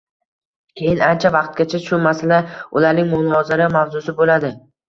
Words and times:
Keyin 0.79 1.01
ancha 1.07 1.31
vaqtgacha 1.35 1.81
shu 1.89 2.01
masala 2.07 2.39
ularning 2.81 3.15
munozara 3.15 3.69
mavzusi 3.79 4.21
boʻladi. 4.25 4.53